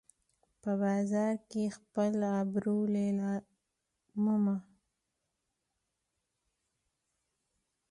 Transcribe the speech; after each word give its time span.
په 0.61 0.71
بازار 0.81 1.33
کې 1.51 1.63
خپل 1.77 2.13
ابرو 2.39 2.77
لیلامومه 2.93 4.57